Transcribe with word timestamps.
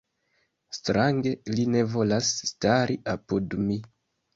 Strange 0.77 1.35
li 1.53 1.67
ne 1.75 1.85
volas 1.95 2.35
stari 2.51 3.01
apud 3.19 3.61
mi. 3.69 3.85